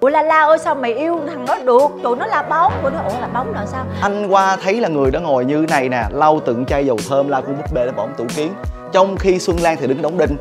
[0.00, 1.88] ủa la la ơi, sao mày yêu thằng đó được?
[2.02, 2.72] Tụi nó là bóng.
[2.82, 3.84] Tụi nó ủa là bóng là sao?
[4.02, 7.28] Anh qua thấy là người đó ngồi như này nè, lau từng chai dầu thơm
[7.28, 8.52] la con búp bê để bỏng tủ kiến.
[8.92, 10.36] Trong khi xuân lan thì đứng đóng đinh,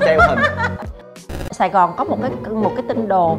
[0.00, 0.38] treo hình.
[1.58, 3.38] Sài Gòn có một cái một cái tin đồn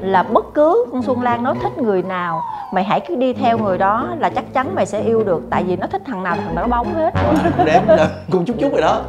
[0.00, 2.42] là bất cứ con Xuân Lan nó thích người nào
[2.72, 5.64] mày hãy cứ đi theo người đó là chắc chắn mày sẽ yêu được tại
[5.64, 7.14] vì nó thích thằng nào thằng đó bóng hết.
[7.86, 9.02] Là cũng chút chút rồi đó.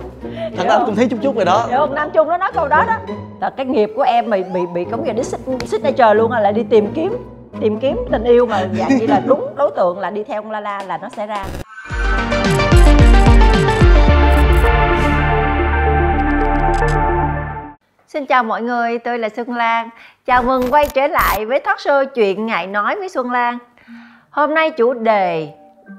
[0.57, 1.67] Thằng anh cũng thấy chút chút rồi đó.
[1.71, 2.95] Không Nam Trung nó nói câu đó đó.
[3.41, 6.63] Là cái nghiệp của em mày bị bị cống nghề đi trời luôn là đi
[6.63, 7.17] tìm kiếm
[7.59, 10.51] tìm kiếm tình yêu mà dạng như là đúng đối tượng là đi theo con
[10.51, 11.45] La La là nó sẽ ra
[18.15, 19.89] Xin chào mọi người, tôi là Xuân Lan.
[20.25, 23.57] Chào mừng quay trở lại với talk show chuyện ngại nói với Xuân Lan.
[24.29, 25.53] Hôm nay chủ đề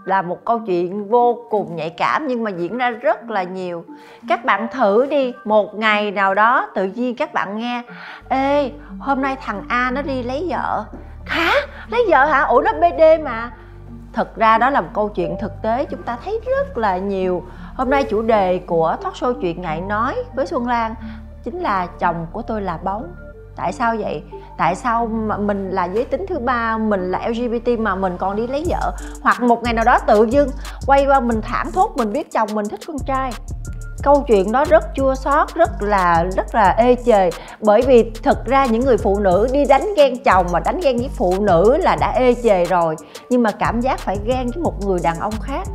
[0.05, 3.85] là một câu chuyện vô cùng nhạy cảm nhưng mà diễn ra rất là nhiều.
[4.29, 7.83] Các bạn thử đi, một ngày nào đó tự nhiên các bạn nghe
[8.29, 10.85] Ê, hôm nay thằng A nó đi lấy vợ.
[11.27, 11.53] Hả?
[11.89, 12.43] Lấy vợ hả?
[12.43, 13.51] Ủa nó BD mà.
[14.13, 17.45] thật ra đó là một câu chuyện thực tế chúng ta thấy rất là nhiều
[17.77, 20.95] Hôm nay chủ đề của talk show chuyện ngại nói với Xuân Lan
[21.47, 23.15] chính là chồng của tôi là bóng
[23.57, 24.23] tại sao vậy?
[24.59, 28.37] Tại sao mà mình là giới tính thứ ba, mình là lgbt mà mình còn
[28.37, 28.93] đi lấy vợ?
[29.23, 30.49] Hoặc một ngày nào đó tự dưng
[30.87, 33.33] quay qua mình thảm thốt, mình biết chồng mình thích con trai.
[34.03, 37.31] Câu chuyện đó rất chua xót, rất là rất là ê chề.
[37.61, 40.97] Bởi vì thực ra những người phụ nữ đi đánh ghen chồng mà đánh ghen
[40.97, 42.97] với phụ nữ là đã ê chề rồi.
[43.31, 45.69] Nhưng mà cảm giác phải ghen với một người đàn ông khác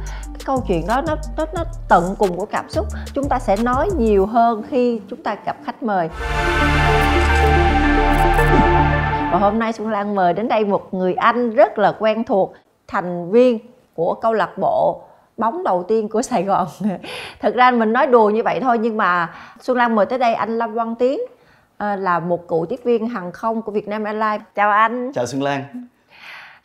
[0.45, 2.85] câu chuyện đó nó nó nó tận cùng của cảm xúc.
[3.13, 6.09] Chúng ta sẽ nói nhiều hơn khi chúng ta gặp khách mời.
[9.31, 12.53] Và hôm nay Xuân Lan mời đến đây một người anh rất là quen thuộc
[12.87, 13.59] thành viên
[13.93, 15.01] của câu lạc bộ
[15.37, 16.67] bóng đầu tiên của Sài Gòn.
[17.41, 20.33] Thật ra mình nói đùa như vậy thôi nhưng mà Xuân Lan mời tới đây
[20.33, 21.19] anh Lâm Văn Tiến
[21.77, 24.41] à, là một cựu tiếp viên hàng không của Vietnam Airlines.
[24.55, 25.11] Chào anh.
[25.13, 25.63] Chào Xuân Lan.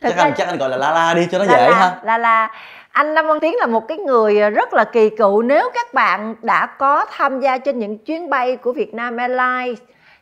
[0.01, 0.23] Thật chắc ra...
[0.23, 1.99] anh chắc anh gọi là La La đi cho nó la dễ la, ha.
[2.03, 2.51] La La
[2.97, 6.35] anh Lâm Văn Tiến là một cái người rất là kỳ cựu nếu các bạn
[6.41, 9.79] đã có tham gia trên những chuyến bay của Vietnam Airlines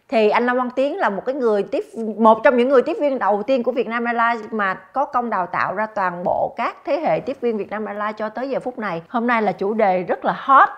[0.09, 1.85] thì anh Lâm Văn Tiến là một cái người tiếp
[2.17, 5.47] một trong những người tiếp viên đầu tiên của Vietnam Airlines mà có công đào
[5.51, 8.79] tạo ra toàn bộ các thế hệ tiếp viên Vietnam Airlines cho tới giờ phút
[8.79, 9.01] này.
[9.09, 10.69] Hôm nay là chủ đề rất là hot.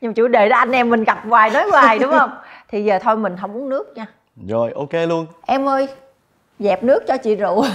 [0.00, 2.30] Nhưng chủ đề đó anh em mình gặp hoài nói hoài đúng không?
[2.68, 4.06] thì giờ thôi mình không uống nước nha.
[4.48, 5.26] Rồi ok luôn.
[5.46, 5.88] Em ơi,
[6.58, 7.64] dẹp nước cho chị rượu.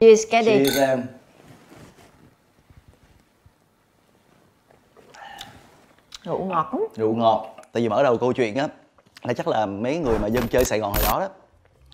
[0.00, 0.64] Cheers, Caddy.
[0.64, 1.02] Cheers em.
[6.24, 8.68] rượu ngọt lắm rượu ngọt tại vì mở đầu câu chuyện á
[9.22, 11.28] là chắc là mấy người mà dân chơi sài gòn hồi đó đó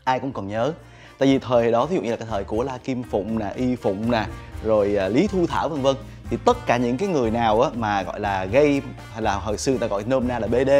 [0.05, 0.73] ai cũng còn nhớ
[1.19, 3.53] tại vì thời đó ví dụ như là cái thời của la kim phụng nè
[3.57, 4.27] y phụng nè
[4.65, 5.97] rồi à, lý thu thảo vân vân
[6.31, 8.83] thì tất cả những cái người nào á mà gọi là gay
[9.13, 10.71] hay là hồi xưa ta gọi nôm na là bd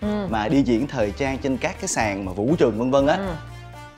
[0.00, 0.26] ừ.
[0.30, 3.16] mà đi diễn thời trang trên các cái sàn mà vũ trường vân vân á
[3.16, 3.32] ừ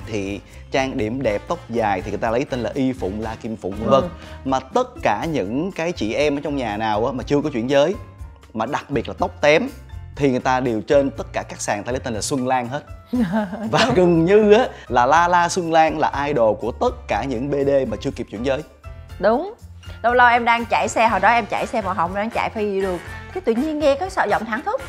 [0.07, 0.41] thì
[0.71, 3.57] trang điểm đẹp tóc dài thì người ta lấy tên là y phụng la kim
[3.57, 4.03] phụng vân vân.
[4.03, 4.09] Ừ.
[4.45, 7.51] mà tất cả những cái chị em ở trong nhà nào á mà chưa có
[7.51, 7.95] chuyển giới
[8.55, 9.69] mà đặc biệt là tóc tém
[10.17, 12.69] thì người ta đều trên tất cả các sàn ta lấy tên là Xuân Lan
[12.69, 12.83] hết.
[13.71, 17.51] Và gần như á là La La Xuân Lan là idol của tất cả những
[17.51, 18.63] BD mà chưa kịp chuyển giới.
[19.19, 19.55] Đúng.
[20.03, 22.51] Lâu lâu em đang chạy xe hồi đó em chạy xe màu hồng đang chạy
[22.51, 22.99] phi đường
[23.33, 24.81] cái tự nhiên nghe có sợ giọng thẳng thốt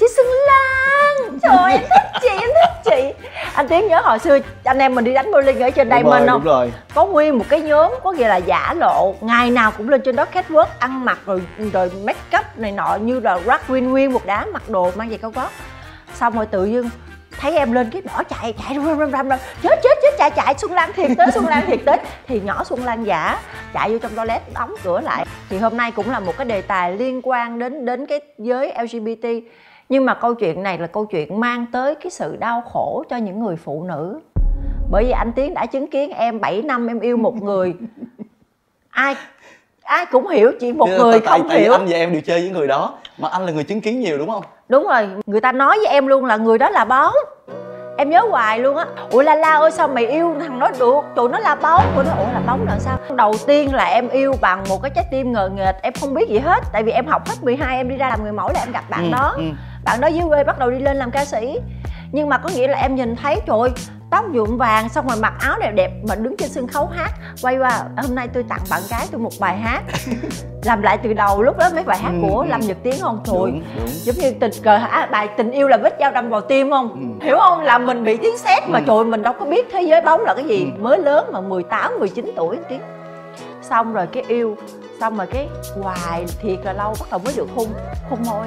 [0.00, 1.38] chị xuân lan.
[1.42, 3.26] Trời em thích chị em thích chị.
[3.54, 6.12] Anh tiến nhớ hồi xưa anh em mình đi đánh bowling ở trên đây mình
[6.12, 6.72] không đúng rồi.
[6.94, 10.16] có nguyên một cái nhóm có nghĩa là giả lộ ngày nào cũng lên trên
[10.16, 14.12] đó catwalk ăn mặc rồi rồi make up này nọ như là drag queen nguyên
[14.12, 15.48] một đám mặc đồ mang giày cao gót
[16.14, 16.90] xong rồi tự dưng
[17.40, 19.28] thấy em lên cái bỏ chạy chạy rầm rầm rầm
[19.62, 21.96] chết chết chết chạy chạy xuân lan thiệt tới xuân lan thiệt tới.
[22.26, 23.38] Thì nhỏ xuân lan giả
[23.74, 25.26] chạy vô trong toilet đóng cửa lại.
[25.50, 28.72] Thì hôm nay cũng là một cái đề tài liên quan đến đến cái giới
[28.82, 29.28] lgbt
[29.88, 33.16] nhưng mà câu chuyện này là câu chuyện mang tới cái sự đau khổ cho
[33.16, 34.20] những người phụ nữ.
[34.90, 37.74] Bởi vì anh tiến đã chứng kiến em 7 năm em yêu một người.
[38.90, 39.16] Ai
[39.82, 41.72] ai cũng hiểu chỉ một Chứ người tại, không tại hiểu.
[41.72, 44.18] anh và em đều chơi với người đó mà anh là người chứng kiến nhiều
[44.18, 44.42] đúng không?
[44.68, 47.14] Đúng rồi người ta nói với em luôn là người đó là bóng.
[47.98, 48.86] Em nhớ hoài luôn á.
[49.10, 51.00] Ủa la la ơi sao mày yêu thằng đó được?
[51.14, 51.82] Tụi nó là bóng.
[51.94, 52.98] Tụi nó ủa là bóng là sao?
[53.16, 56.28] Đầu tiên là em yêu bằng một cái trái tim ngờ nghệch em không biết
[56.28, 56.64] gì hết.
[56.72, 58.84] Tại vì em học hết 12 em đi ra làm người mẫu là em gặp
[58.90, 59.34] bạn ừ, đó.
[59.36, 59.42] ừ.
[59.84, 61.58] Bạn đó dưới quê bắt đầu đi lên làm ca sĩ.
[62.12, 63.70] Nhưng mà có nghĩa là em nhìn thấy trời
[64.10, 67.10] tóc nhuộm vàng xong rồi mặc áo đẹp đẹp mà đứng trên sân khấu hát.
[67.42, 69.82] Quay qua hôm nay tôi tặng bạn gái tôi một bài hát.
[70.64, 73.20] Làm lại từ đầu lúc đó mấy bài hát của ừ, lâm nhật tiến không?
[73.24, 76.70] Thôi giống như tình cờ à, bài tình yêu là vết dao đâm vào tim
[76.70, 77.16] không?
[77.20, 77.26] Ừ.
[77.26, 77.60] hiểu không?
[77.60, 78.84] Là mình bị tiếng sét mà ừ.
[78.86, 80.64] trời mình đâu có biết thế giới bóng là cái gì.
[80.76, 80.82] Ừ.
[80.82, 82.80] mới lớn mà 18, 19 tuổi tiếng.
[83.62, 84.56] Xong rồi cái yêu
[85.00, 85.48] xong rồi cái
[85.82, 87.68] hoài thiệt là lâu bắt đầu mới được hung
[88.10, 88.46] hung môi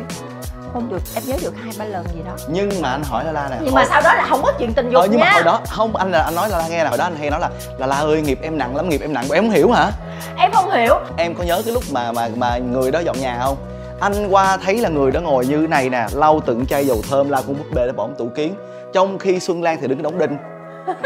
[0.74, 2.31] không được em nhớ được hai ba lần gì đó.
[2.50, 3.58] Nhưng mà anh hỏi la la nè.
[3.62, 5.25] Nhưng mà sau đó là không có chuyện tình dục ờ, nhưng nha.
[5.25, 7.16] mà hồi đó không anh là anh nói la la nghe là hồi đó anh
[7.16, 9.25] hay nói là la la ơi nghiệp em nặng lắm nghiệp em nặng.
[9.31, 9.92] Em không hiểu hả?
[10.38, 10.96] Em không hiểu.
[11.18, 13.58] Em có nhớ cái lúc mà mà mà người đó dọn nhà không?
[14.00, 17.30] Anh qua thấy là người đó ngồi như này nè lau từng chai dầu thơm
[17.30, 18.56] la con búp bê để bỏ tủ kiến.
[18.94, 20.38] Trong khi xuân lan thì đứng đóng đinh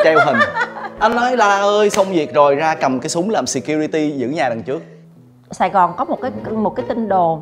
[0.03, 0.37] treo hình.
[0.99, 4.49] Anh nói la ơi xong việc rồi ra cầm cái súng làm security giữ nhà
[4.49, 4.81] đằng trước
[5.51, 7.41] Sài Gòn có một cái một cái tin đồn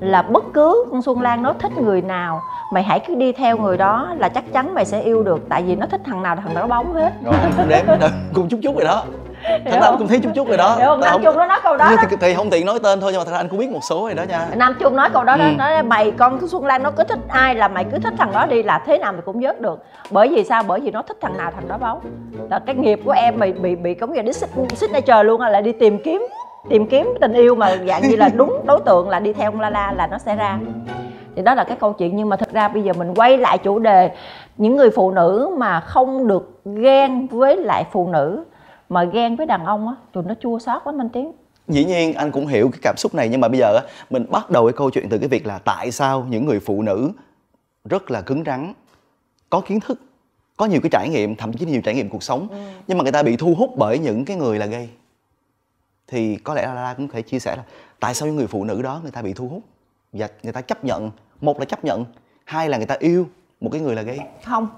[0.00, 3.58] là bất cứ con Xuân Lan nó thích người nào mày hãy cứ đi theo
[3.58, 5.48] người đó là chắc chắn mày sẽ yêu được.
[5.48, 7.12] Tại vì nó thích thằng nào thằng đó bóng hết.
[7.24, 7.84] Rồi cũng đếm
[8.34, 9.04] cũng chút chút rồi đó.
[9.64, 10.76] Thật ra anh cũng thấy chút chút rồi đó.
[10.78, 11.00] Hiểu không?
[11.00, 11.96] Nam không, Trung nó nói câu đó, đó.
[12.10, 13.80] thì, thì không tiện nói tên thôi nhưng mà thật ra anh cũng biết một
[13.90, 14.46] số rồi đó nha.
[14.56, 15.50] Nam Trung nói câu đó đó Ừ.
[15.58, 18.46] nói mày con Xuân Lan nó cứ thích ai là mày cứ thích thằng đó
[18.46, 19.84] đi là thế nào mày cũng vớt được.
[20.10, 20.62] Bởi vì sao?
[20.62, 22.00] Bởi vì nó thích thằng nào thằng đó bóng.
[22.50, 24.32] Là cái nghiệp của em mày bị bị giống như đi
[24.76, 26.26] signature luôn là đi tìm kiếm
[26.70, 29.60] tìm kiếm tình yêu mà dạng như là đúng đối tượng là đi theo ông
[29.60, 30.58] la la là nó sẽ ra.
[31.36, 33.58] Thì đó là cái câu chuyện nhưng mà thực ra bây giờ mình quay lại
[33.58, 34.10] chủ đề
[34.56, 38.44] những người phụ nữ mà không được ghen với lại phụ nữ
[38.88, 41.32] mà ghen với đàn ông á tụi nó chua xót lắm anh tiến.
[41.68, 44.26] Dĩ nhiên anh cũng hiểu cái cảm xúc này nhưng mà bây giờ á mình
[44.30, 47.10] bắt đầu cái câu chuyện từ cái việc là tại sao những người phụ nữ
[47.84, 48.72] rất là cứng rắn
[49.50, 50.00] có kiến thức
[50.56, 52.48] có nhiều cái trải nghiệm thậm chí nhiều trải nghiệm cuộc sống
[52.86, 54.88] nhưng mà người ta bị thu hút bởi những cái người là gay
[56.08, 57.62] thì có lẽ là La cũng thể chia sẻ là
[58.00, 59.62] tại sao những người phụ nữ đó người ta bị thu hút
[60.12, 61.10] và người ta chấp nhận
[61.40, 62.04] một là chấp nhận
[62.44, 63.26] hai là người ta yêu
[63.60, 64.68] một cái người là gay không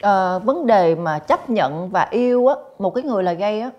[0.00, 3.70] à, vấn đề mà chấp nhận và yêu á một cái người là gay á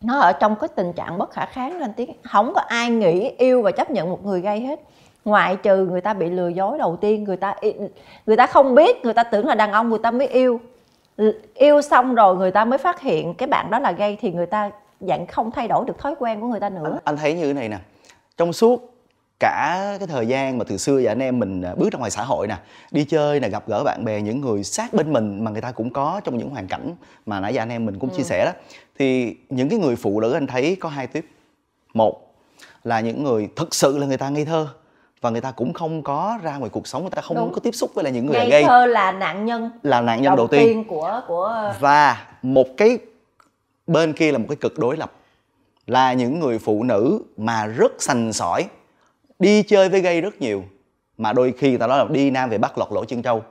[0.00, 3.30] nó ở trong cái tình trạng bất khả kháng nên tiếng không có ai nghĩ
[3.38, 4.80] yêu và chấp nhận một người gay hết
[5.24, 7.54] ngoại trừ người ta bị lừa dối đầu tiên người ta
[8.26, 10.60] người ta không biết người ta tưởng là đàn ông người ta mới yêu
[11.54, 14.46] yêu xong rồi người ta mới phát hiện cái bạn đó là gay thì người
[14.46, 14.70] ta
[15.00, 17.00] dạng không thay đổi được thói quen của người ta nữa.
[17.04, 17.78] Anh thấy như thế này nè.
[18.36, 18.94] Trong suốt
[19.40, 22.10] cả cái thời gian mà từ xưa giờ anh em mình à, bước ra ngoài
[22.10, 22.56] xã hội nè
[22.90, 25.72] đi chơi nè gặp gỡ bạn bè những người sát bên mình mà người ta
[25.72, 26.94] cũng có trong những hoàn cảnh
[27.26, 28.52] mà nãy giờ anh em mình cũng chia sẻ đó
[28.98, 31.26] thì những cái người phụ nữ anh thấy có hai tiếp.
[31.94, 32.34] Một
[32.84, 34.68] là những người thực sự là người ta ngây thơ
[35.20, 37.52] và người ta cũng không có ra ngoài cuộc sống người ta không Đúng.
[37.52, 40.22] có tiếp xúc với lại những người là ngây thơ là nạn nhân là nạn
[40.22, 42.98] nhân đầu tiên của của và một cái
[43.90, 45.12] bên kia là một cái cực đối lập.
[45.86, 48.64] Là những người phụ nữ mà rất sành sỏi,
[49.38, 50.64] đi chơi với gay rất nhiều,
[51.18, 53.44] mà đôi khi người ta nói là đi nam về bắt lọt lỗ chân trâu.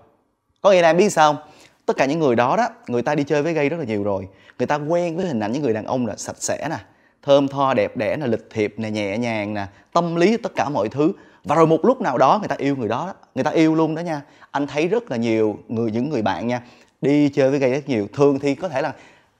[0.61, 1.43] Có nghĩa là em biết sao không?
[1.89, 4.03] tất cả những người đó đó, người ta đi chơi với gay rất là nhiều
[4.03, 4.27] rồi.
[4.59, 6.77] Người ta quen với hình ảnh những người đàn ông là sạch sẽ nè,
[7.23, 10.69] thơm tho, đẹp đẽ nè, lịch thiệp nè, nhẹ nhàng nè, tâm lý tất cả
[10.69, 11.11] mọi thứ.
[11.43, 13.95] Và rồi một lúc nào đó người ta yêu người đó, người ta yêu luôn
[13.95, 14.21] đó nha.
[14.51, 16.61] Anh thấy rất là nhiều người, những người bạn nha,
[17.01, 18.07] đi chơi với gay rất nhiều.
[18.13, 18.93] Thường thì có thể là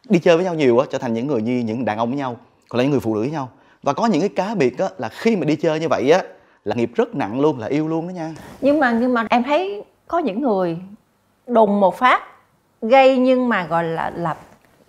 [0.10, 2.18] đi chơi với nhau nhiều á trở thành những người như những đàn ông với
[2.18, 2.38] nhau
[2.70, 3.50] còn là những người phụ nữ với nhau
[3.84, 6.24] và có những cái cá biệt á là khi mà đi chơi như vậy á
[6.64, 9.44] là nghiệp rất nặng luôn là yêu luôn đó nha nhưng mà nhưng mà em
[9.44, 10.78] thấy có những người
[11.48, 12.22] đùng một phát
[12.82, 14.36] gây nhưng mà gọi là là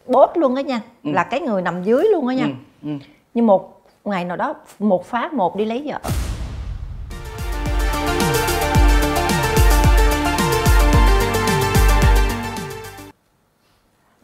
[0.06, 1.11] bốt luôn đó nha Ừ.
[1.12, 2.90] là cái người nằm dưới luôn đó nha ừ, ừ.
[3.34, 5.99] nhưng một ngày nào đó một phát một đi lấy vợ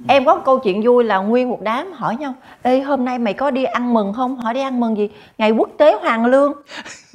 [0.09, 3.19] em có một câu chuyện vui là nguyên một đám hỏi nhau, ê, hôm nay
[3.19, 4.37] mày có đi ăn mừng không?
[4.37, 5.11] Hỏi, đi ăn mừng gì?
[5.39, 6.53] Ngày quốc tế hoàng lương.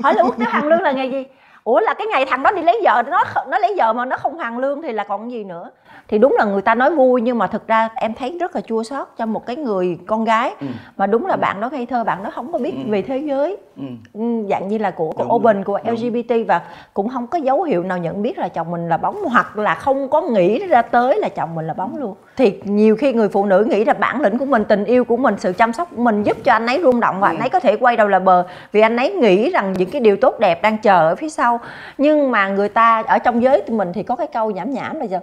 [0.04, 1.26] Hỏi là quốc tế hoàng lương là ngày gì?
[1.64, 4.18] Ủa, là cái ngày thằng đó đi lấy vợ, nó nó lấy vợ mà nó
[4.18, 5.70] không hoàng lương thì là còn gì nữa?
[6.12, 8.62] Thì đúng là người ta nói vui nhưng mà thực ra em thấy rất là
[8.62, 10.68] chua xót cho một cái người con gái Ừ.
[10.98, 12.92] mà đúng là bạn đó ngây thơ bạn đó không có biết Ừ.
[12.92, 13.84] về thế giới ừ.
[14.14, 15.96] ừ, dạng như là của, của Đúng open của đúng.
[15.96, 16.62] lgbt và
[16.94, 19.76] cũng không có dấu hiệu nào nhận biết là chồng mình là bóng hoặc là
[19.76, 23.30] không có nghĩ ra tới là chồng mình là bóng luôn thì nhiều khi người
[23.30, 25.88] phụ nữ nghĩ là bản lĩnh của mình tình yêu của mình sự chăm sóc
[25.96, 27.34] của mình giúp cho anh ấy rung động và Ừ.
[27.36, 30.02] anh ấy có thể quay đầu là bờ vì anh ấy nghĩ rằng những cái
[30.02, 31.60] điều tốt đẹp đang chờ ở phía sau
[31.98, 35.08] nhưng mà người ta ở trong giới mình thì có cái câu nhảm nhảm bây
[35.08, 35.20] giờ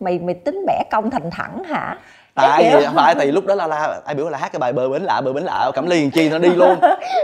[0.00, 1.96] mày mày tính bẻ cong thành thẳng hả?
[2.34, 4.88] Tại vì phải tại lúc đó là la ai biểu là hát cái bài bờ
[4.88, 6.76] bến lạ bờ bến lạ cẩm ly làm chi nó đi luôn.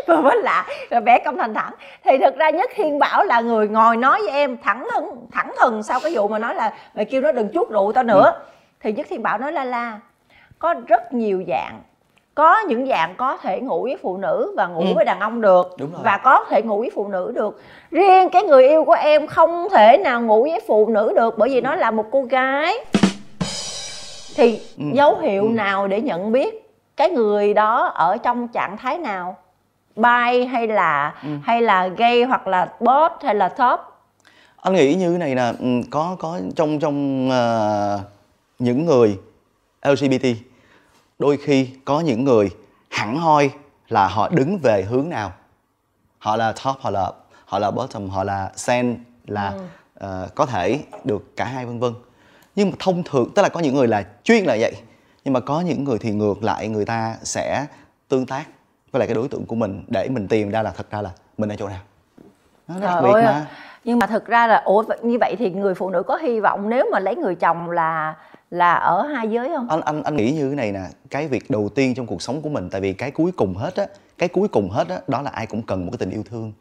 [0.06, 1.72] Và mới lạ rồi vẽ công thành thẳng.
[2.04, 5.52] Thì thực ra nhất thiên bảo là người ngồi nói với em thẳng thừng thẳng
[5.60, 8.32] thừng sau cái vụ mà nói là mày kêu nó đừng chuốt rượu tao nữa.
[8.80, 9.98] Thì nhất thiên bảo nói la la
[10.58, 11.82] có rất nhiều dạng
[12.36, 14.94] có những dạng có thể ngủ với phụ nữ và ngủ Ừ.
[14.94, 16.00] với đàn ông được Đúng rồi.
[16.04, 19.68] và có thể ngủ với phụ nữ được riêng cái người yêu của em không
[19.70, 22.74] thể nào ngủ với phụ nữ được bởi vì nó là một cô gái
[24.36, 24.84] thì Ừ.
[24.92, 25.48] dấu hiệu Ừ.
[25.48, 29.36] nào để nhận biết cái người đó ở trong trạng thái nào
[29.96, 31.28] bi hay là Ừ.
[31.44, 33.80] hay là gay hoặc là bot hay là top
[34.62, 38.00] anh nghĩ như thế này nè ừ, có có trong trong ờ,
[38.58, 39.18] những người
[39.82, 40.26] LGBT
[41.18, 42.50] đôi khi có những người
[42.90, 43.50] hẳn hoi
[43.88, 45.32] là họ đứng về hướng nào.
[46.18, 47.12] Họ là top họ là
[47.44, 49.54] họ là bottom họ là cent là
[50.00, 50.24] ừ.
[50.24, 51.94] uh, có thể được cả hai vân vân.
[52.56, 54.72] Nhưng mà thông thường tức là có những người là chuyên là vậy
[55.26, 57.66] nhưng mà có những người thì ngược lại người ta sẽ
[58.08, 58.44] tương tác
[58.92, 61.10] với lại cái đối tượng của mình để mình tìm ra là thật ra là
[61.38, 61.80] mình ở chỗ nào.
[62.68, 63.46] Nó đặc biệt mà.
[63.84, 66.68] Nhưng mà thực ra là ủa như vậy thì người phụ nữ có hy vọng
[66.68, 68.14] nếu mà lấy người chồng là
[68.50, 69.68] là ở hai giới không?
[69.68, 72.42] Anh anh anh nghĩ như thế này nè cái việc đầu tiên trong cuộc sống
[72.42, 73.86] của mình tại vì cái cuối cùng hết á
[74.18, 76.52] cái cuối cùng hết á đó là ai cũng cần một cái tình yêu thương.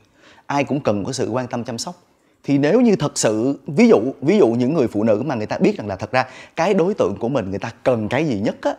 [0.46, 1.96] Ai cũng cần một cái sự quan tâm chăm sóc.
[2.44, 5.46] Thì nếu như thật sự ví dụ ví dụ những người phụ nữ mà người
[5.46, 6.26] ta biết rằng là thật ra
[6.56, 8.76] cái đối tượng của mình người ta cần cái gì nhất á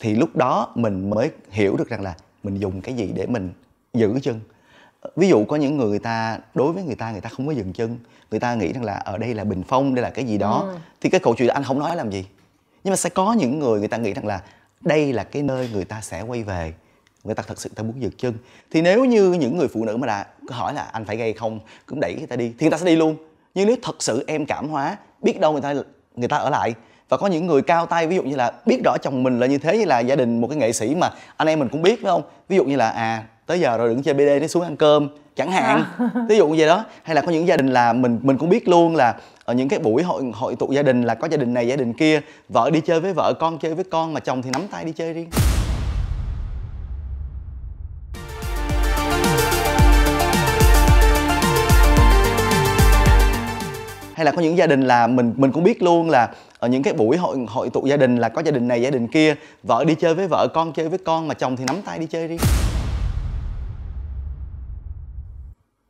[0.00, 3.50] thì lúc đó mình mới hiểu được rằng là mình dùng cái gì để mình
[3.94, 4.40] giữ chân.
[5.16, 7.52] Ví dụ có những người, người ta đối với người ta người ta không có
[7.52, 7.98] dừng chân.
[8.30, 10.64] Người ta nghĩ rằng là ở đây là bình phong đây là cái gì đó.
[10.72, 10.78] Ừ.
[11.00, 12.26] thì cái câu chuyện anh không nói làm gì
[12.84, 14.40] nhưng mà sẽ có những người người ta nghĩ rằng là
[14.80, 16.72] đây là cái nơi người ta sẽ quay về.
[17.24, 18.34] Người ta thật sự ta muốn dừng chân.
[18.70, 21.60] Thì nếu như những người phụ nữ mà đã hỏi là anh phải gây không
[21.86, 23.16] cũng đẩy người ta đi thì người ta sẽ đi luôn.
[23.54, 25.74] Nhưng nếu thật sự em cảm hóa biết đâu người ta
[26.16, 26.74] người ta ở lại.
[27.08, 29.46] Và có những người cao tay ví dụ như là biết rõ chồng mình là
[29.46, 31.82] như thế như là gia đình một cái nghệ sĩ mà anh em mình cũng
[31.82, 32.22] biết phải không?
[32.48, 35.08] Ví dụ như là à tới giờ rồi đừng chơi bd nó xuống ăn cơm
[35.36, 35.84] chẳng hạn.
[35.98, 36.10] À.
[36.28, 36.84] ví dụ như vậy đó.
[37.02, 39.16] Hay là có những gia đình là mình mình cũng biết luôn là
[39.48, 41.76] ở những cái buổi hội hội tụ gia đình là có gia đình này, gia
[41.76, 44.68] đình kia, vợ đi chơi với vợ, con chơi với con mà chồng thì nắm
[44.70, 45.30] tay đi chơi riêng.
[54.14, 56.28] Hay là có những gia đình là mình mình cũng biết luôn là
[56.58, 58.90] ở những cái buổi hội hội tụ gia đình là có gia đình này, gia
[58.90, 61.82] đình kia, vợ đi chơi với vợ, con chơi với con mà chồng thì nắm
[61.82, 62.38] tay đi chơi riêng.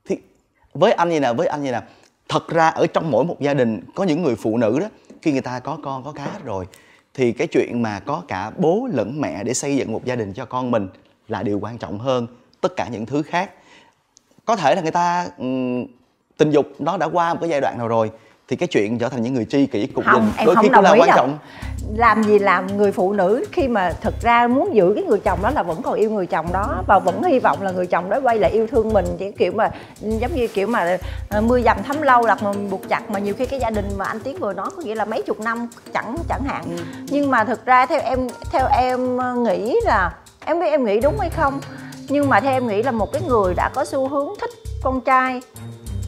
[0.09, 0.17] Thì
[0.75, 1.83] với anh như nào với anh như nào
[2.28, 4.87] thật ra ở trong mỗi một gia đình có những người phụ nữ đó
[5.23, 6.66] khi người ta có con có cái hết rồi
[7.14, 10.32] thì cái chuyện mà có cả bố lẫn mẹ để xây dựng một gia đình
[10.32, 10.88] cho con mình
[11.28, 12.26] là điều quan trọng hơn
[12.61, 13.50] tất cả những thứ khác.
[14.44, 15.87] Có thể là người ta um,
[16.37, 18.11] tình dục nó đã qua một cái giai đoạn nào rồi
[18.49, 20.90] thì cái chuyện trở thành những người tri kỷ cục không, đôi khi cũng là
[20.90, 21.17] quan đâu.
[21.17, 21.38] trọng
[21.97, 25.38] làm gì làm người phụ nữ khi mà thực ra muốn giữ cái người chồng
[25.43, 28.11] đó là vẫn còn yêu người chồng đó và vẫn hy vọng là người chồng
[28.11, 30.99] đó quay lại yêu thương mình chỉ kiểu mà giống như kiểu mà
[31.38, 33.88] uh, mưa dầm thấm lâu là mà buộc chặt mà nhiều khi cái gia đình
[33.97, 36.83] mà anh tiến vừa nói có nghĩa là mấy chục năm chẳng chẳng hạn ừ.
[37.09, 40.14] nhưng mà thực ra theo em theo em nghĩ là
[40.45, 41.61] em biết em nghĩ đúng hay không
[42.09, 44.50] nhưng mà theo em nghĩ là một cái người đã có xu hướng thích
[44.83, 45.40] con trai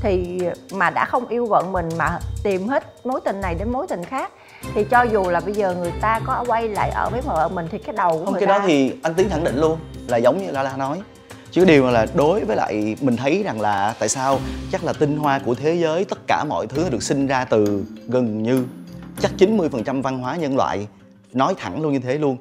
[0.00, 0.40] thì
[0.72, 4.04] mà đã không yêu vợ mình mà tìm hết mối tình này đến mối tình
[4.04, 4.32] khác
[4.74, 7.68] thì cho dù là bây giờ người ta có quay lại ở với vợ mình
[7.70, 8.58] thì cái đầu của không cái ta...
[8.58, 9.78] đó thì anh tiến khẳng định luôn
[10.08, 11.02] là giống như la la nói.
[11.50, 14.38] Chứ điều là đối với lại mình thấy rằng là tại sao
[14.72, 17.84] chắc là tinh hoa của thế giới tất cả mọi thứ được sinh ra từ
[18.08, 18.64] gần như
[19.20, 20.86] chắc 90% văn hóa nhân loại
[21.32, 22.36] nói thẳng luôn như thế luôn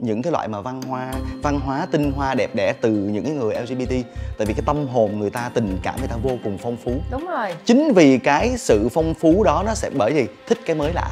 [0.00, 3.32] những cái loại mà văn hóa văn hóa tinh hoa đẹp đẽ từ những cái
[3.32, 3.92] người LGBT
[4.38, 6.92] tại vì cái tâm hồn người ta tình cảm người ta vô cùng phong phú.
[7.10, 7.54] Đúng rồi.
[7.64, 11.08] Chính vì cái sự phong phú đó nó sẽ bởi vì thích cái mới lạ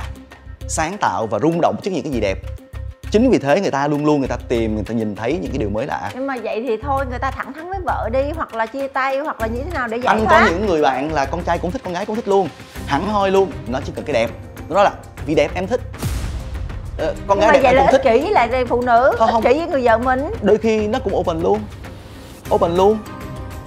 [0.69, 2.39] sáng tạo và rung động trước những cái gì đẹp.
[3.11, 5.51] Chính vì thế người ta luôn luôn người ta tìm người ta nhìn thấy những
[5.51, 6.11] cái điều mới lạ.
[6.15, 8.89] Nhưng mà vậy thì thôi người ta thẳng thắn với vợ đi hoặc là chia
[8.89, 10.41] tay hoặc là như thế nào để giải anh thoát.
[10.41, 12.49] có những người bạn là con trai cũng thích con gái cũng thích luôn.
[12.87, 13.51] Hẳn hoi luôn.
[13.67, 14.31] Nó chỉ cần cái đẹp.
[14.69, 14.93] Nó là
[15.27, 15.81] vì đẹp em thích
[17.27, 19.69] con gái mà vậy là ích kỷ với lại phụ nữ không, ích kỷ với
[19.69, 20.25] người vợ mình.
[20.43, 21.61] Đôi khi nó cũng open luôn.
[22.55, 22.99] Open luôn.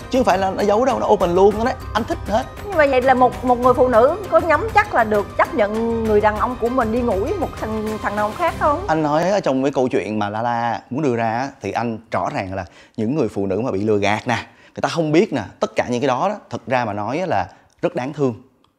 [0.10, 1.58] Chứ không phải là nó giấu đâu nó open luôn.
[1.58, 2.44] Nó nói anh thích hết.
[2.68, 5.54] Nhưng mà vậy là một một người phụ nữ có nhắm chắc là được chấp
[5.54, 8.84] nhận người đàn ông của mình đi ngủ với một thằng thằng ông khác không?
[8.88, 11.98] Anh nói ở trong cái câu chuyện mà la la muốn đưa ra thì anh
[12.12, 12.66] rõ ràng là
[12.98, 14.36] những người phụ nữ mà bị lừa gạt nè
[14.76, 17.22] người ta không biết nè tất cả những cái đó, đó thật ra mà nói
[17.28, 17.48] là
[17.82, 18.34] rất đáng thương.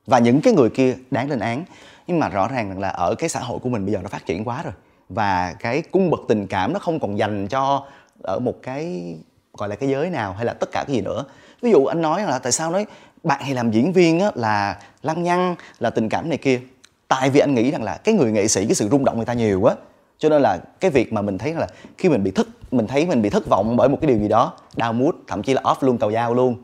[0.06, 1.64] Và những cái người kia đáng lên án
[2.06, 4.26] nhưng mà rõ ràng là ở cái xã hội của mình bây giờ nó phát
[4.26, 4.72] triển quá rồi.
[5.08, 7.86] Và cái cung bậc tình cảm nó không còn dành cho
[8.22, 9.14] ở một cái
[9.52, 11.24] gọi là cái giới nào hay là tất cả cái gì nữa.
[11.62, 12.86] Ví dụ anh nói là tại sao nói
[13.22, 16.60] bạn hay làm diễn viên á, là lăng nhăng là tình cảm này kia.
[17.08, 19.26] Tại vì anh nghĩ rằng là cái người nghệ sĩ cái sự rung động người
[19.26, 19.74] ta nhiều quá
[20.22, 21.66] cho nên là cái việc mà mình thấy là
[21.98, 24.28] khi mình bị thất mình thấy mình bị thất vọng bởi một cái điều gì
[24.28, 26.56] đó đau mút thậm chí là off luôn cầu dao luôn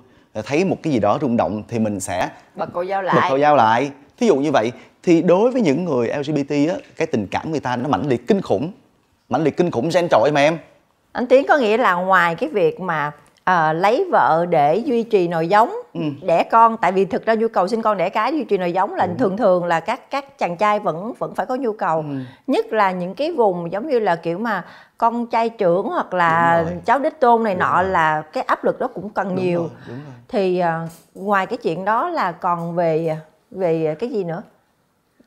[0.46, 3.16] thấy một cái gì đó rung động thì mình sẽ bật cầu dao lại.
[3.16, 4.72] bật cầu dao lại thí dụ như vậy
[5.02, 8.26] thì đối với những người LGBT á cái tình cảm người ta nó mãnh liệt
[8.26, 8.72] kinh khủng
[9.28, 10.58] mãnh liệt kinh khủng gen trội mà em
[11.12, 13.12] anh tiến có nghĩa là ngoài cái việc mà
[13.44, 16.00] à, lấy vợ để duy trì nòi giống ừ.
[16.22, 18.72] đẻ con tại vì thực ra nhu cầu sinh con đẻ cái duy trì nòi
[18.72, 19.10] giống là ừ.
[19.18, 22.16] thường thường là các các chàng trai vẫn vẫn phải có nhu cầu ừ.
[22.46, 24.64] nhất là những cái vùng giống như là kiểu mà
[24.98, 27.90] con trai trưởng hoặc là cháu đích tôn này đúng nọ rồi.
[27.92, 30.14] là cái áp lực đó cũng cần đúng nhiều rồi, đúng rồi.
[30.28, 33.16] thì à, ngoài cái chuyện đó là còn về
[33.50, 34.42] về cái gì nữa?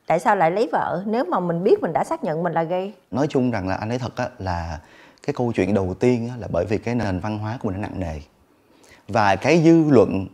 [0.06, 1.02] Tại sao lại lấy vợ?
[1.06, 2.92] Nếu mà mình biết mình đã xác nhận mình là gay.
[3.10, 4.80] Nói chung rằng là anh nói thật á là
[5.26, 7.80] cái câu chuyện đầu tiên á, là bởi vì cái nền văn hóa của mình
[7.80, 8.20] nó nặng nề.
[9.08, 10.26] Và cái dư luận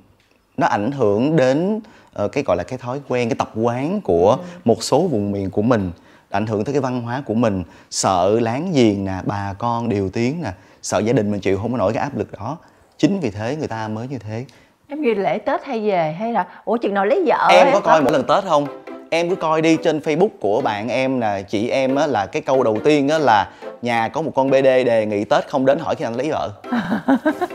[0.56, 1.80] nó ảnh hưởng đến
[2.24, 4.44] uh, cái gọi là cái thói quen cái tập quán của ừ.
[4.64, 5.92] một số vùng miền của mình.
[6.30, 7.62] Ảnh hưởng tới cái văn hóa của mình.
[7.90, 10.52] Sợ láng giềng nè bà con điều tiếng nè.
[10.82, 12.58] Sợ gia đình mình chịu không có nổi cái áp lực đó.
[12.98, 14.44] Chính vì thế người ta mới như thế
[14.90, 17.80] em ghi lễ tết hay về hay là ủa chừng nào lấy vợ em có
[17.80, 18.66] coi mỗi lần tết không?
[19.10, 22.42] Em cứ coi đi trên facebook của bạn em nè chị em á là cái
[22.42, 23.48] câu đầu tiên á là
[23.82, 26.50] nhà có một con bd đề nghị tết không đến hỏi khi anh lấy vợ.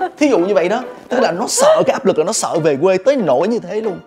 [0.18, 2.60] Thí dụ như vậy đó tức là nó sợ cái áp lực là nó sợ
[2.64, 4.00] về quê tới nỗi như thế luôn.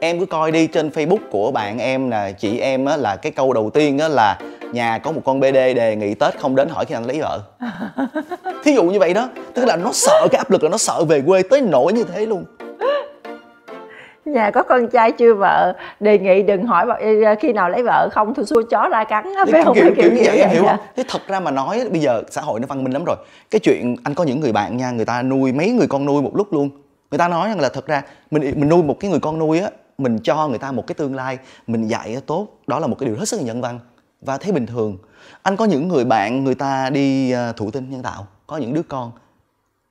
[0.00, 3.32] Em cứ coi đi trên facebook của bạn em nè chị em á là cái
[3.32, 4.38] câu đầu tiên á là
[4.72, 7.40] nhà có một con bd đề nghị tết không đến hỏi khi anh lấy vợ.
[8.64, 11.04] Thí dụ như vậy đó tức là nó sợ cái áp lực là nó sợ
[11.08, 12.44] về quê tới nỗi như thế luôn.
[14.24, 16.86] Nhà có con trai chưa vợ đề nghị đừng hỏi
[17.40, 19.24] khi nào lấy vợ không thì xua chó ra cắn.
[19.52, 19.74] Phải không?
[19.74, 20.76] kiểu, kiểu, như vậy em hiểu không?
[20.96, 23.16] Thế thật ra mà nói bây giờ xã hội nó văn minh lắm rồi.
[23.50, 26.22] Cái chuyện anh có những người bạn nha người ta nuôi mấy người con nuôi
[26.22, 26.70] một lúc luôn.
[27.10, 29.60] Người ta nói rằng là thật ra mình mình nuôi một cái người con nuôi
[29.60, 32.96] á mình cho người ta một cái tương lai mình dạy tốt đó là một
[32.98, 33.78] cái điều hết sức là nhân văn
[34.20, 34.98] và thấy bình thường.
[35.42, 38.26] Anh có những người bạn người ta đi ờ, thụ tinh nhân tạo.
[38.46, 39.12] Có những đứa con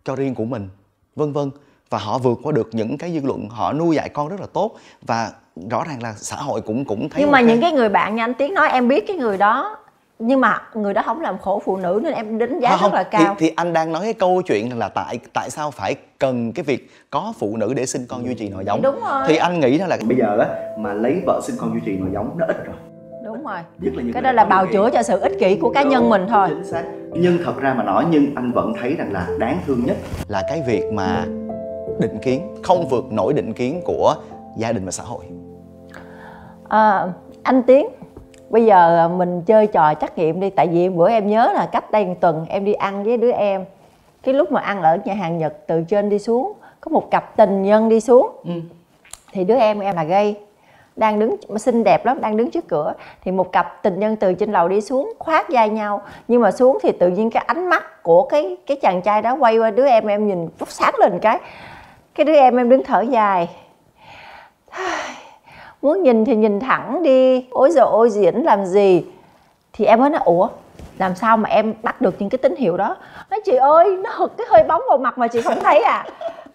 [0.03, 0.69] cho riêng của mình
[1.15, 1.51] vân vân.
[1.89, 4.47] Và họ vượt qua được những cái dư luận họ nuôi dạy con rất là
[4.53, 4.71] tốt.
[5.01, 5.31] Và
[5.71, 8.23] rõ ràng là xã hội cũng cũng thấy nhưng mà những cái người bạn như
[8.23, 9.77] anh tiến nói em biết cái người đó.
[10.19, 12.97] Nhưng mà người đó không làm khổ phụ nữ nên em đánh giá không, rất
[12.97, 15.95] là cao thì, thì anh đang nói cái câu chuyện là tại tại sao phải
[16.19, 18.81] cần cái việc có phụ nữ để sinh con duy trì nòi giống?
[18.81, 19.23] Đúng rồi.
[19.27, 20.47] Thì anh nghĩ đó là bây giờ á
[20.79, 22.75] mà lấy vợ sinh con duy trì nòi giống nó ít rồi
[23.35, 23.59] đúng rồi.
[24.13, 26.47] Cái đó là bào chữa cho sự ích kỷ của cá nhân mình thôi.
[26.49, 26.83] chính xác.
[27.11, 30.43] Nhưng thật ra mà nói nhưng anh vẫn thấy rằng là đáng thương nhất là
[30.49, 31.25] cái việc mà
[31.99, 34.15] định kiến không vượt nổi định kiến của
[34.57, 35.25] gia đình và xã hội.
[36.69, 37.07] À,
[37.43, 37.87] anh tiến
[38.49, 40.49] bây giờ mình chơi trò trắc nghiệm đi.
[40.49, 43.31] Tại vì bữa em nhớ là cách đây một tuần em đi ăn với đứa
[43.31, 43.65] em.
[44.23, 47.37] Cái lúc mà ăn ở nhà hàng nhật từ trên đi xuống có một cặp
[47.37, 48.29] tình nhân đi xuống.
[48.45, 48.51] Ừ.
[49.33, 50.35] thì đứa em em là gay
[50.95, 52.93] đang đứng xinh đẹp lắm, đang đứng trước cửa.
[53.23, 56.01] Thì một cặp tình nhân từ trên lầu đi xuống, khoác vai nhau.
[56.27, 59.35] Nhưng mà xuống thì tự nhiên cái ánh mắt của cái cái chàng trai đó
[59.39, 61.39] quay qua đứa em em nhìn phút sáng lên cái.
[62.15, 63.49] Cái đứa em em đứng thở dài.
[65.81, 67.45] Muốn nhìn thì nhìn thẳng đi.
[67.51, 69.05] Ôi rồi ôi diễn làm gì?
[69.73, 70.47] Thì em mới nói, ủa,
[70.97, 72.95] làm sao mà em bắt được những cái tín hiệu đó?
[73.29, 76.05] Nói, chị ơi, nó hực, cái hơi bóng vào mặt mà chị không thấy à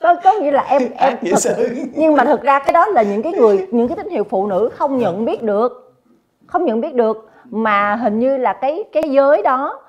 [0.01, 1.57] có, có nghĩa là em em thật,
[1.95, 4.47] nhưng mà thực ra cái đó là những cái người những cái tín hiệu phụ
[4.47, 5.95] nữ không nhận biết được.
[6.47, 7.31] Không nhận biết được.
[7.45, 9.81] Mà hình như là cái cái giới đó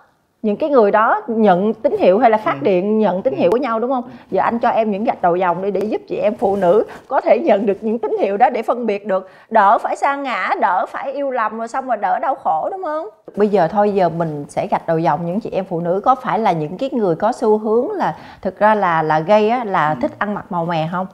[0.42, 2.64] những cái người đó nhận tín hiệu hay là phát ừ.
[2.64, 4.04] điện nhận tín hiệu của nhau đúng không?
[4.32, 6.84] Giờ anh cho em những gạch đầu dòng đi để giúp chị em phụ nữ
[7.08, 9.30] có thể nhận được những tín hiệu đó để phân biệt được.
[9.50, 12.84] Đỡ phải sa ngã đỡ phải yêu lầm rồi xong rồi đỡ đau khổ đúng
[12.84, 13.08] không?
[13.36, 16.02] Bây giờ thôi giờ mình sẽ gạch đầu dòng những chị em phụ nữ.
[16.04, 19.50] Có phải là những cái người có xu hướng là thực ra là là gây
[19.50, 19.96] á là ừ.
[20.02, 21.08] thích ăn mặc màu mè không?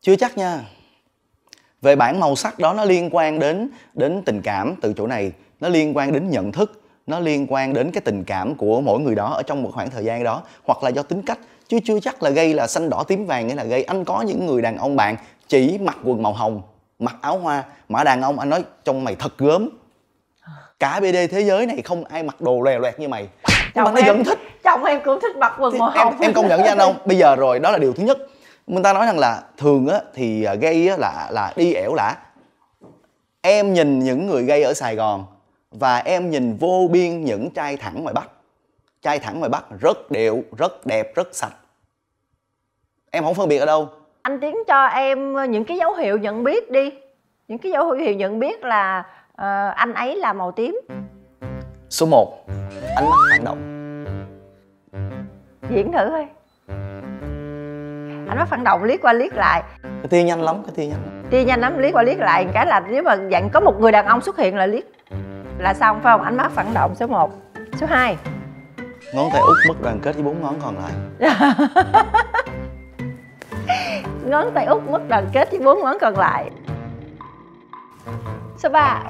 [0.00, 0.60] Chưa chắc nha.
[1.82, 4.74] Về bản màu sắc đó nó liên quan đến đến tình cảm.
[4.82, 8.24] Từ chỗ này nó liên quan đến nhận thức nó liên quan đến cái tình
[8.24, 11.02] cảm của mỗi người đó ở trong một khoảng thời gian đó hoặc là do
[11.02, 11.38] tính cách.
[11.68, 14.22] Chứ chưa chắc là gây là xanh đỏ tím vàng nghĩa là gây anh có
[14.22, 15.16] những người đàn ông bạn
[15.48, 16.62] chỉ mặc quần màu hồng
[16.98, 17.64] mặc áo hoa.
[17.88, 19.68] Mà đàn ông anh nói trong mày thật gớm.
[20.78, 23.28] Cả bd thế giới này không ai mặc đồ lè loẹt như mày.
[23.74, 24.38] Nhưng mà nó vẫn thích.
[24.64, 26.12] chồng em cũng thích mặc quần màu hồng.
[26.12, 26.96] em, em công nhận với anh không?
[27.04, 28.18] Bây giờ rồi đó là điều thứ nhất.
[28.66, 31.94] Người ta nói rằng là thường á thì à, gay á là là đi ẻo
[31.94, 32.16] lả.
[33.40, 35.24] Em nhìn những người gay ở sài gòn
[35.70, 38.28] và em nhìn vô biên những trai thẳng ngoài bắc.
[39.02, 41.54] Trai thẳng ngoài bắc rất điệu rất đẹp rất sạch.
[43.10, 43.88] Em không phân biệt ở đâu.
[44.22, 46.92] Anh tiến cho em những cái dấu hiệu nhận biết đi.
[47.48, 50.80] Những cái dấu hiệu nhận biết là uh, anh ấy là màu tím.
[51.90, 52.46] Số 1
[52.96, 53.58] ánh mắt phản động.
[55.70, 56.26] Diễn thử thôi.
[58.28, 59.62] Anh mắt phản động liếc qua liếc lại.
[59.82, 62.46] Cái tia nhanh lắm cái tia nhanh tia nhanh lắm liếc qua liếc lại.
[62.54, 64.84] Cái là nếu mà dạng có một người đàn ông xuất hiện là liếc
[65.58, 66.22] là xong phải không?
[66.22, 67.30] Ánh mắt phản động số 1
[67.80, 68.16] số 2
[69.14, 70.92] ngón tay út mất đoàn kết với bốn ngón còn lại.
[74.24, 76.50] Ngón tay út mất đoàn kết với bốn ngón còn lại.
[78.56, 79.02] Số 3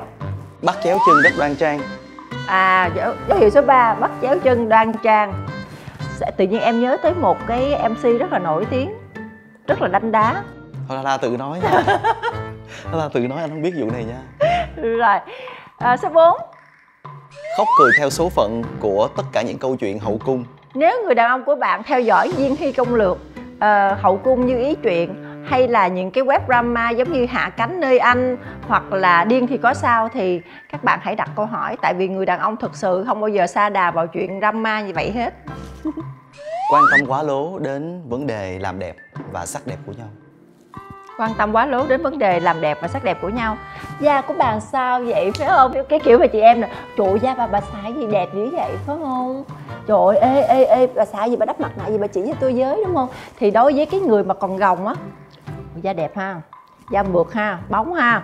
[0.63, 1.81] bắt chéo chân rất đoan trang.
[2.47, 5.47] À dấu, dấu hiệu số 3 bắt chéo chân đoan trang.
[6.37, 8.95] Tự nhiên em nhớ tới một cái mc rất là nổi tiếng
[9.67, 10.43] rất là đanh đá.
[10.89, 11.61] Thôi la la tự nói.
[12.93, 14.19] La tự nói anh không biết vụ này nha.
[14.77, 15.19] Rồi
[15.79, 16.41] à, số 4
[17.57, 20.45] khóc cười theo số phận của tất cả những câu chuyện hậu cung.
[20.75, 23.19] Nếu người đàn ông của bạn theo dõi Diên Hy công lược
[23.57, 27.51] uh, hậu cung như ý chuyện hay là những cái web drama giống như hạ
[27.57, 28.37] cánh nơi anh
[28.69, 30.41] hoặc là điên thì có sao thì
[30.73, 33.29] các bạn hãy đặt câu hỏi tại vì người đàn ông thực sự không bao
[33.29, 35.35] giờ xa đà vào chuyện drama như vậy hết.
[36.71, 38.97] Quan tâm quá lố đến vấn đề làm đẹp
[39.33, 40.09] và sắc đẹp của nhau.
[41.19, 43.57] Quan tâm quá lố đến vấn đề làm đẹp và sắc đẹp của nhau
[44.01, 45.73] da của bà sao vậy phải không?
[45.89, 48.71] Cái kiểu mà chị em nè trời da bà bà xài gì đẹp dữ vậy?
[48.87, 49.45] Phải không?
[49.87, 52.23] Trời ơi ê ê ê bà xài gì bà đắp mặt nạ gì bà chỉ
[52.27, 53.09] cho tôi với đúng không?
[53.39, 54.95] Thì đối với cái người mà còn gồng á
[55.83, 56.41] da đẹp ha
[56.93, 58.23] da mượt ha bóng ha.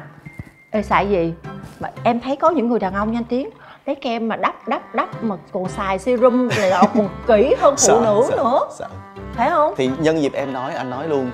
[0.70, 1.34] Ê xài gì?
[1.80, 3.50] Mà em thấy có những người đàn ông nhanh tiếng
[3.86, 7.74] lấy kem mà đắp đắp đắp mà còn xài serum này nọ còn kỹ hơn
[7.78, 8.60] phụ nữ sợ, nữa.
[8.78, 8.88] sợ.
[9.34, 9.74] phải không?
[9.76, 11.30] Thì nhân dịp em nói anh nói luôn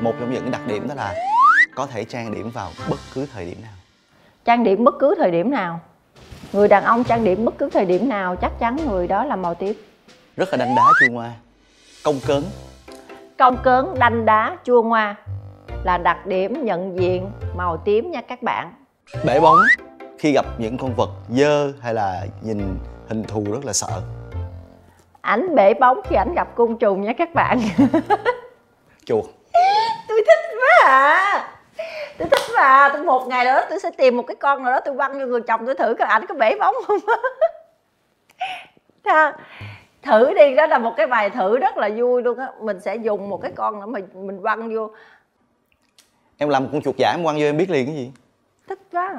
[0.00, 1.14] một trong những đặc điểm đó là
[1.74, 3.71] có thể trang điểm vào bất cứ thời điểm nào
[4.44, 5.80] trang điểm bất cứ thời điểm nào.
[6.52, 9.36] Người đàn ông trang điểm bất cứ thời điểm nào chắc chắn người đó là
[9.36, 9.74] màu tím.
[10.36, 11.30] Rất là đanh đá chua ngoa.
[12.04, 12.42] Công cớn
[13.38, 15.16] công cớn đanh đá chua ngoa
[15.84, 18.72] là đặc điểm nhận diện màu tím nha các bạn.
[19.24, 19.58] Bể bóng.
[20.18, 22.78] Khi gặp những con vật dơ hay là nhìn
[23.08, 24.02] hình thù rất là sợ.
[25.20, 27.60] Ảnh bể bóng khi ảnh gặp côn trùng nha các bạn.
[29.04, 29.24] Chuột
[30.08, 31.48] tôi thích quá à
[32.18, 34.80] tôi thích mà tôi một ngày đó tôi sẽ tìm một cái con nào đó
[34.84, 36.74] tôi quăng cho người chồng tôi thử coi ảnh có bể bóng
[39.04, 39.32] không.
[40.02, 42.48] Thử đi đó là một cái bài thử rất là vui luôn á.
[42.60, 44.90] Mình sẽ dùng một cái con nữa mà mình quăng vô.
[46.38, 48.12] Em làm một con chuột giả em quăng vô em biết liền cái gì?
[48.68, 49.14] Thích quá.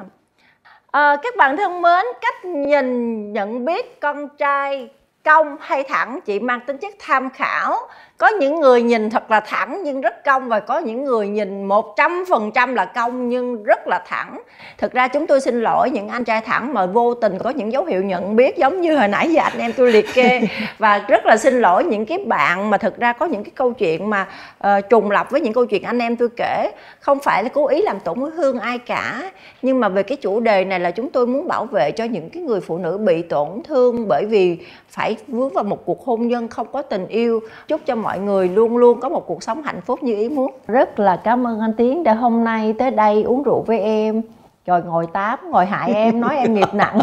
[0.90, 4.90] À, các bạn thân mến cách nhìn nhận biết con trai
[5.24, 7.76] cong hay thẳng chỉ mang tính chất tham khảo.
[8.18, 11.68] Có những người nhìn thật là thẳng nhưng rất cong và có những người nhìn
[11.68, 14.42] 100% là cong nhưng rất là thẳng.
[14.78, 17.72] Thực ra chúng tôi xin lỗi những anh trai thẳng mà vô tình có những
[17.72, 20.42] dấu hiệu nhận biết giống như hồi nãy giờ anh em tôi liệt kê.
[20.78, 23.72] Và rất là xin lỗi những cái bạn mà thực ra có những cái câu
[23.72, 24.26] chuyện mà
[24.66, 26.70] uh, trùng lập với những câu chuyện anh em tôi kể.
[27.00, 29.30] Không phải là cố ý làm tổn thương ai cả
[29.62, 32.30] nhưng mà về cái chủ đề này là chúng tôi muốn bảo vệ cho những
[32.30, 34.58] cái người phụ nữ bị tổn thương bởi vì
[34.90, 37.40] phải vướng vào một cuộc hôn nhân không có tình yêu.
[37.68, 40.52] Chúc cho mọi người luôn luôn có một cuộc sống hạnh phúc như ý muốn.
[40.66, 44.22] Rất là cảm ơn anh tiến đã hôm nay tới đây uống rượu với em.
[44.66, 46.98] Rồi ngồi tám ngồi hại em nói em nghiệp nặng.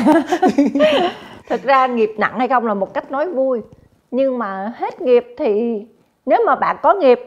[1.49, 3.61] Thực ra nghiệp nặng hay không là một cách nói vui.
[4.11, 5.81] Nhưng mà hết nghiệp thì
[6.25, 7.19] nếu mà bạn có nghiệp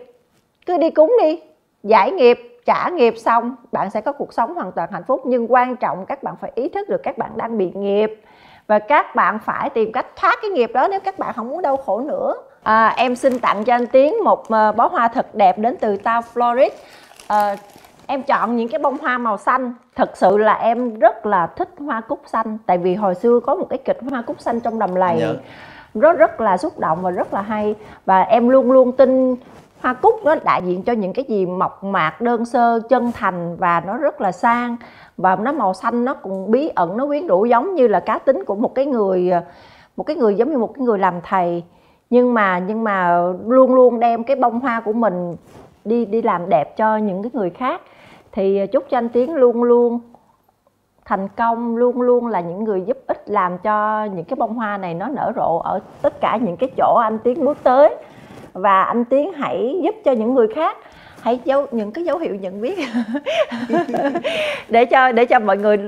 [0.66, 1.40] cứ đi cúng đi.
[1.82, 5.22] Giải nghiệp trả nghiệp xong bạn sẽ có cuộc sống hoàn toàn hạnh phúc.
[5.26, 8.20] Nhưng quan trọng các bạn phải ý thức được các bạn đang bị nghiệp
[8.66, 11.62] và các bạn phải tìm cách thoát cái nghiệp đó nếu các bạn không muốn
[11.62, 12.34] đau khổ nữa.
[12.62, 15.96] À, em xin tặng cho anh tiến một uh, bó hoa thật đẹp đến từ
[15.96, 16.70] tao florid
[17.28, 17.56] à,
[18.06, 19.74] em chọn những cái bông hoa màu xanh.
[19.96, 23.54] Thật sự là em rất là thích hoa cúc xanh tại vì hồi xưa có
[23.54, 25.32] một cái kịch hoa cúc xanh trong đầm lầy Dạ.
[25.94, 27.74] rất rất là xúc động và rất là hay.
[28.06, 29.36] Và em luôn luôn tin
[29.80, 33.56] hoa cúc nó đại diện cho những cái gì mộc mạc đơn sơ chân thành
[33.56, 34.76] và nó rất là sang
[35.16, 38.18] và nó màu xanh, nó cũng bí ẩn, nó quyến rũ giống như là cá
[38.18, 39.42] tính của một cái người ờ,
[39.96, 41.64] một cái người giống như một cái người làm thầy.
[42.10, 45.36] Nhưng mà nhưng mà luôn luôn đem cái bông hoa của mình
[45.84, 47.80] đi đi làm đẹp cho những cái người khác.
[48.32, 50.00] Thì ờ, chúc cho anh tiến luôn luôn
[51.04, 54.78] thành công, luôn luôn là những người giúp ích làm cho những cái bông hoa
[54.78, 57.96] này nó nở rộ ở tất cả những cái chỗ anh tiến bước tới.
[58.52, 60.76] Và anh tiến hãy giúp cho những người khác
[61.24, 62.78] hãy dấu những cái dấu hiệu nhận biết.
[64.68, 65.78] Để cho để cho mọi người,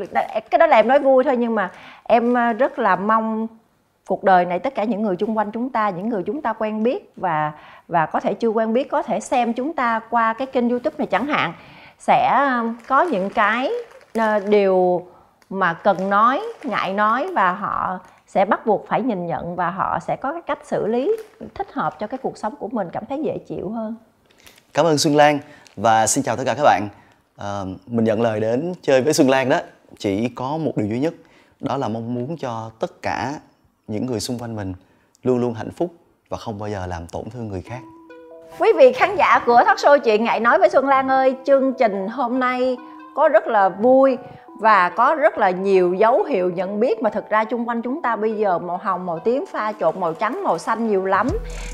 [0.51, 1.71] cái đó là em nói vui thôi, nhưng mà
[2.03, 3.47] em à, rất là mong
[4.07, 6.53] cuộc đời này tất cả những người chung quanh chúng ta, những người chúng ta
[6.53, 7.53] quen biết và
[7.89, 10.95] và có thể chưa quen biết, có thể xem chúng ta qua cái kênh youtube
[10.99, 11.53] này chẳng hạn,
[11.99, 13.71] sẽ à, có những cái
[14.15, 15.07] à, điều
[15.51, 19.99] mà cần nói, ngại nói và họ sẽ bắt buộc phải nhìn nhận và họ
[20.01, 21.17] sẽ có cái cách xử lý
[21.55, 23.97] thích hợp cho cái cuộc sống của mình, cảm thấy dễ chịu hơn
[24.77, 25.39] cảm ơn xuân lan
[25.77, 26.89] và xin chào tất cả các bạn.
[27.37, 29.61] À, mình nhận lời đến chơi với xuân lan đó.
[29.99, 31.15] Chỉ có một điều duy nhất
[31.61, 33.39] đó là mong muốn cho tất cả
[33.89, 34.75] những người xung quanh mình
[35.23, 35.95] luôn luôn hạnh phúc
[36.29, 37.81] và không bao giờ làm tổn thương người khác.
[38.59, 41.73] Quý vị khán giả của talk show chuyện ngại nói với xuân lan ơi chương
[41.79, 42.77] trình hôm nay
[43.15, 44.19] có rất là vui
[44.59, 48.03] và có rất là nhiều dấu hiệu nhận biết mà thực ra chung quanh chúng
[48.03, 51.29] ta bây giờ màu hồng, màu tím, pha trộn, màu trắng, màu xanh nhiều lắm.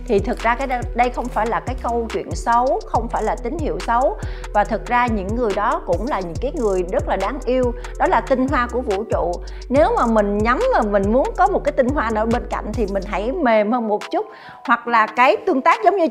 [0.07, 3.37] Thì thực ra cái đây không phải là cái câu chuyện xấu, không phải là
[3.43, 4.17] tín hiệu xấu.
[4.55, 7.73] Và thực ra những người đó cũng là những cái người rất là đáng yêu.
[7.99, 9.33] Đó là tinh hoa của vũ trụ.
[9.69, 12.65] Nếu mà mình nhắm mà mình muốn có một cái tinh hoa nào bên cạnh
[12.73, 14.27] thì mình hãy mềm hơn một chút.
[14.65, 16.07] Hoặc là cái tương tác giống như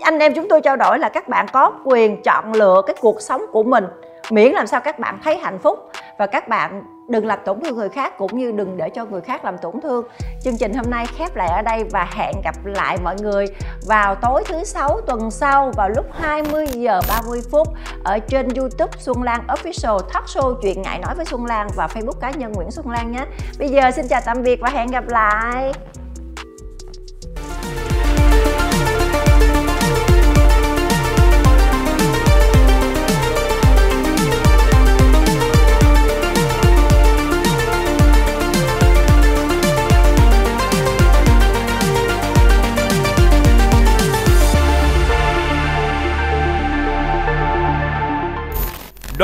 [0.00, 3.20] anh em chúng tôi trao đổi là các bạn có quyền chọn lựa cái cuộc
[3.20, 3.84] sống của mình
[4.30, 5.78] miễn làm sao các bạn thấy hạnh phúc
[6.18, 9.20] và các bạn đừng làm tổn thương người khác cũng như đừng để cho người
[9.20, 10.04] khác làm tổn thương
[10.42, 13.46] chương trình hôm nay khép lại ở đây và hẹn gặp lại mọi người
[13.86, 17.68] vào tối thứ sáu tuần sau vào lúc 20 giờ 30 phút
[18.04, 21.86] ở trên YouTube Xuân Lan Official Talk Show chuyện ngại nói với Xuân Lan và
[21.86, 23.26] Facebook cá nhân Nguyễn Xuân Lan nhé.
[23.58, 25.72] Bây giờ xin chào tạm biệt và hẹn gặp lại.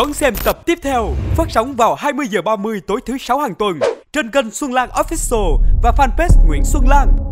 [0.00, 3.54] Đón xem tập tiếp theo phát sóng vào 20 giờ 30 tối thứ sáu hàng
[3.54, 3.80] tuần
[4.12, 7.29] trên kênh Xuân Lan Official và fanpage Nguyễn Xuân Lan.